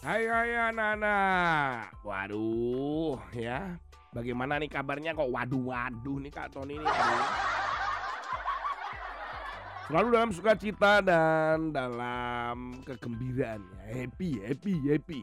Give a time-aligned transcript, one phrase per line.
[0.00, 1.92] Hai hai anak-anak.
[2.00, 3.76] Waduh ya.
[4.16, 6.88] Bagaimana nih kabarnya kok waduh-waduh nih Kak Tony ini.
[6.88, 7.24] Aduh.
[9.84, 13.60] Selalu dalam sukacita dan dalam kegembiraan.
[13.92, 15.20] Happy, happy, happy.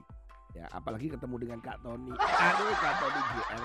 [0.54, 2.14] Ya, apalagi ketemu dengan Kak Tony.
[2.14, 3.64] Aduh, Kak Tony GR.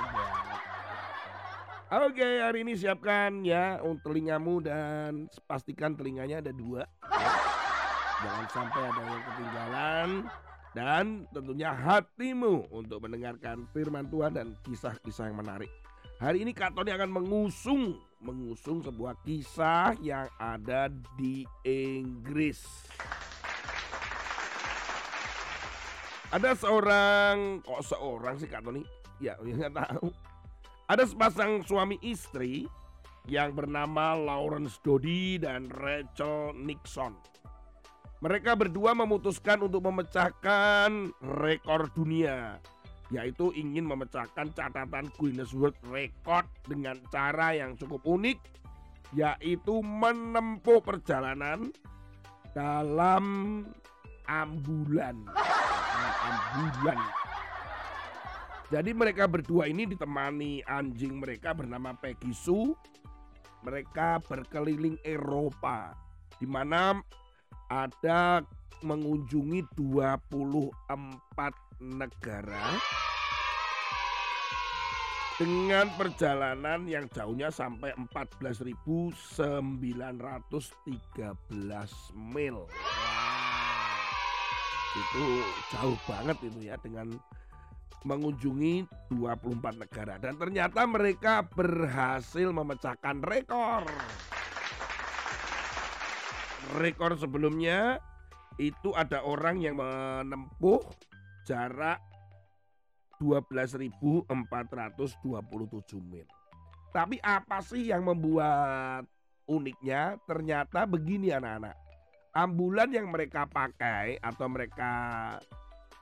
[2.09, 6.89] Oke, hari ini siapkan ya untuk telingamu dan pastikan telinganya ada dua.
[7.05, 7.31] ya.
[8.25, 10.09] Jangan sampai ada yang ketinggalan
[10.73, 15.69] dan tentunya hatimu untuk mendengarkan firman Tuhan dan kisah-kisah yang menarik.
[16.17, 22.62] Hari ini Kak Tony akan mengusung mengusung sebuah kisah yang ada di Inggris.
[26.33, 28.81] Ada seorang kok seorang sih Kak Tony?
[29.20, 30.09] Ya, nggak tahu.
[30.89, 32.65] Ada sepasang suami istri
[33.28, 37.19] yang bernama Lawrence Dodi dan Rachel Nixon.
[38.23, 41.11] Mereka berdua memutuskan untuk memecahkan
[41.42, 42.62] rekor dunia,
[43.11, 48.39] yaitu ingin memecahkan catatan Guinness World Record dengan cara yang cukup unik,
[49.19, 51.75] yaitu menempuh perjalanan
[52.55, 53.67] dalam
[54.31, 55.19] ambulan.
[55.27, 57.03] Dalam ambulan.
[58.70, 62.70] Jadi mereka berdua ini ditemani anjing mereka bernama Peggy Sue.
[63.67, 65.91] Mereka berkeliling Eropa,
[66.39, 67.03] di mana
[67.73, 68.45] ada
[68.84, 70.84] mengunjungi 24
[71.81, 72.77] negara
[75.41, 79.81] dengan perjalanan yang jauhnya sampai 14.913
[82.12, 82.69] mil.
[84.93, 85.25] Itu
[85.73, 87.17] jauh banget itu ya dengan
[88.05, 88.84] mengunjungi
[89.15, 93.87] 24 negara dan ternyata mereka berhasil memecahkan rekor.
[96.72, 98.00] Rekor sebelumnya
[98.56, 100.81] itu ada orang yang menempuh
[101.44, 102.00] jarak
[103.21, 104.27] 12.427
[106.00, 106.25] mil.
[106.93, 109.05] Tapi apa sih yang membuat
[109.49, 110.16] uniknya?
[110.25, 111.77] Ternyata begini anak-anak.
[112.33, 114.93] Ambulan yang mereka pakai atau mereka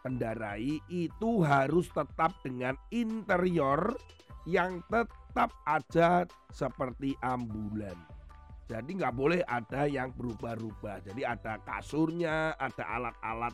[0.07, 3.99] kendarai itu harus tetap dengan interior
[4.47, 8.20] yang tetap aja seperti ambulan.
[8.71, 11.03] Jadi nggak boleh ada yang berubah-ubah.
[11.03, 13.51] Jadi ada kasurnya, ada alat-alat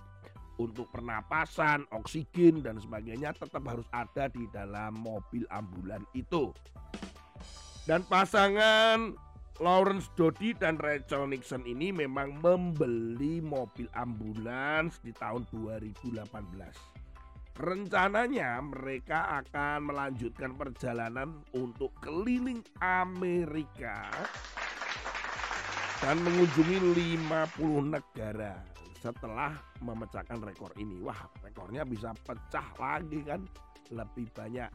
[0.60, 6.52] untuk pernapasan, oksigen dan sebagainya tetap harus ada di dalam mobil ambulan itu.
[7.88, 9.16] Dan pasangan
[9.56, 16.28] Lawrence Dodi dan Rachel Nixon ini memang membeli mobil ambulans di tahun 2018.
[17.56, 24.12] Rencananya mereka akan melanjutkan perjalanan untuk keliling Amerika
[26.04, 28.60] dan mengunjungi 50 negara
[29.00, 31.00] setelah memecahkan rekor ini.
[31.00, 33.40] Wah, rekornya bisa pecah lagi kan?
[33.88, 34.68] Lebih banyak.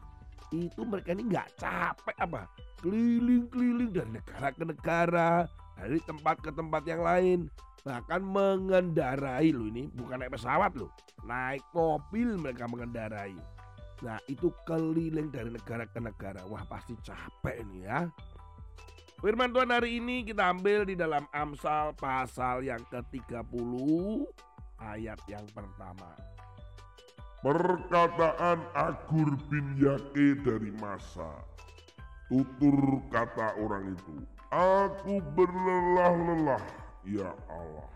[0.50, 2.50] Itu mereka ini nggak capek apa?
[2.82, 5.30] Keliling-keliling dari negara ke negara,
[5.78, 7.40] dari tempat ke tempat yang lain.
[7.82, 10.90] Bahkan mengendarai loh ini, bukan naik pesawat loh.
[11.26, 13.34] Naik mobil mereka mengendarai.
[14.02, 16.42] Nah itu keliling dari negara ke negara.
[16.50, 18.10] Wah pasti capek ini ya.
[19.22, 23.54] Firman Tuhan hari ini kita ambil di dalam Amsal pasal yang ke-30
[24.82, 26.10] ayat yang pertama.
[27.38, 31.38] Perkataan Agur bin Yake dari masa.
[32.26, 36.66] Tutur kata orang itu, Aku berlelah-lelah,
[37.06, 37.90] ya Allah.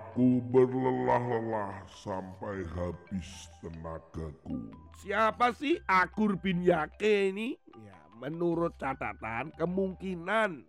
[0.00, 4.72] Aku berlelah-lelah sampai habis tenagaku.
[5.04, 7.60] Siapa sih Agur bin Yake ini?
[7.84, 10.64] Ya, menurut catatan kemungkinan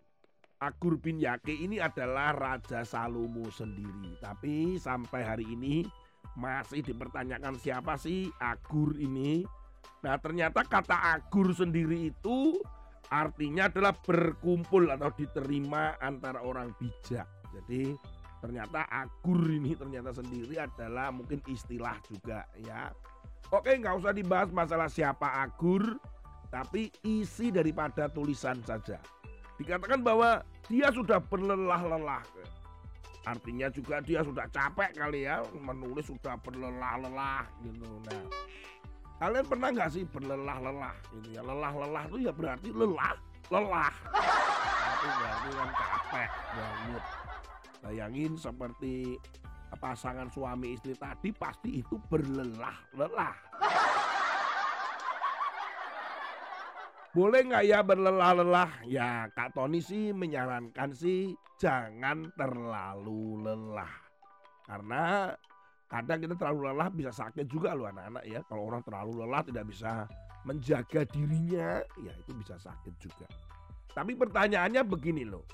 [0.58, 4.18] Agur bin Yake ini adalah Raja Salomo sendiri.
[4.18, 5.86] Tapi sampai hari ini
[6.34, 9.46] masih dipertanyakan siapa sih Agur ini.
[10.02, 12.58] Nah ternyata kata Agur sendiri itu
[13.08, 17.26] artinya adalah berkumpul atau diterima antara orang bijak.
[17.54, 17.94] Jadi
[18.42, 22.90] ternyata Agur ini ternyata sendiri adalah mungkin istilah juga ya.
[23.54, 26.02] Oke nggak usah dibahas masalah siapa Agur,
[26.48, 28.96] tapi isi daripada tulisan saja.
[29.60, 30.40] Dikatakan bahwa
[30.70, 32.24] dia sudah berlelah-lelah.
[33.28, 37.84] Artinya juga dia sudah capek kali ya menulis sudah berlelah-lelah gitu.
[38.08, 38.24] Nah,
[39.20, 41.42] kalian pernah nggak sih berlelah-lelah gitu ya?
[41.44, 43.16] Lelah-lelah itu ya berarti lelah,
[43.52, 43.92] lelah.
[44.88, 47.04] Itu berarti kan capek banget.
[47.84, 48.94] Bayangin seperti
[49.76, 53.36] pasangan suami istri tadi pasti itu berlelah-lelah.
[57.16, 58.84] Boleh nggak ya berlelah-lelah?
[58.84, 63.92] Ya Kak Tony sih menyarankan sih jangan terlalu lelah.
[64.68, 65.32] Karena
[65.88, 68.40] kadang kita terlalu lelah bisa sakit juga loh anak-anak ya.
[68.44, 70.04] Kalau orang terlalu lelah tidak bisa
[70.44, 73.26] menjaga dirinya, ya itu bisa sakit juga.
[73.96, 75.44] Tapi pertanyaannya begini loh.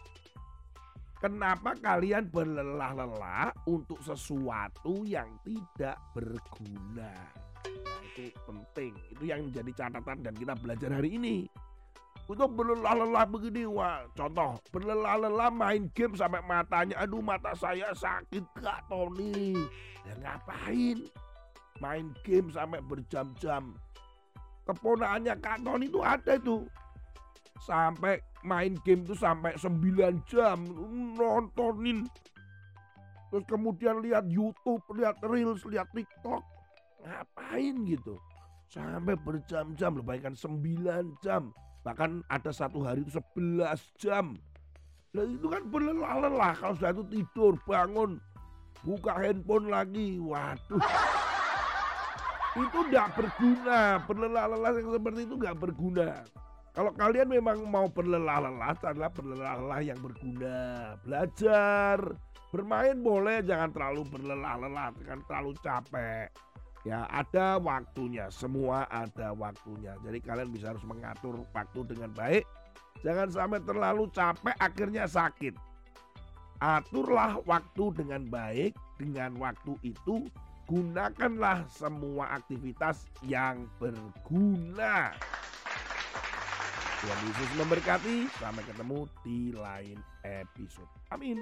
[1.23, 7.15] Kenapa kalian berlelah-lelah untuk sesuatu yang tidak berguna?
[7.65, 8.93] Nah, itu penting.
[9.11, 11.49] Itu yang menjadi catatan dan kita belajar hari ini.
[12.25, 18.89] Untuk berlelah-lelah begini, wah contoh berlelah-lelah main game sampai matanya, aduh mata saya sakit kak
[18.89, 19.53] Tony.
[20.09, 21.05] Ya ngapain?
[21.85, 23.77] Main game sampai berjam-jam.
[24.65, 26.65] Keponaannya Kak Tony itu ada itu
[27.61, 30.59] sampai main game itu sampai 9 jam
[31.17, 32.05] nontonin
[33.33, 36.45] terus kemudian lihat YouTube, lihat Reels, lihat TikTok
[37.05, 38.17] ngapain gitu.
[38.73, 41.53] Sampai berjam-jam lebihkan 9 jam.
[41.85, 44.35] Bahkan ada satu hari itu 11 jam.
[45.15, 48.19] Nah itu kan berlelah-lelah kalau sudah itu tidur bangun
[48.83, 50.19] buka handphone lagi.
[50.19, 50.83] Waduh.
[52.55, 56.25] Itu nggak berguna berlelah-lelah yang seperti itu nggak berguna.
[56.75, 60.59] Kalau kalian memang mau berlelah-lelah, adalah berlelah-lelah yang berguna.
[61.07, 62.03] Belajar,
[62.51, 66.35] bermain boleh, jangan terlalu berlelah-lelah, jangan terlalu capek.
[66.85, 69.97] Ya ada waktunya, semua ada waktunya.
[70.05, 72.45] Jadi kalian bisa harus mengatur waktu dengan baik.
[73.01, 75.57] Jangan sampai terlalu capek akhirnya sakit.
[76.61, 80.29] Aturlah waktu dengan baik, dengan waktu itu
[80.69, 85.13] gunakanlah semua aktivitas yang berguna.
[87.05, 88.17] Tuhan Yesus memberkati.
[88.41, 90.89] Sampai ketemu di lain episode.
[91.13, 91.37] Amin.